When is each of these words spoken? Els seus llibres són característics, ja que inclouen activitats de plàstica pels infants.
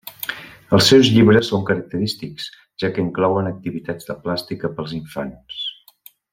Els 0.77 0.87
seus 0.91 1.09
llibres 1.17 1.49
són 1.53 1.67
característics, 1.67 2.49
ja 2.85 2.91
que 2.97 3.05
inclouen 3.05 3.53
activitats 3.53 4.11
de 4.11 4.19
plàstica 4.25 4.75
pels 4.81 4.99
infants. 5.03 5.63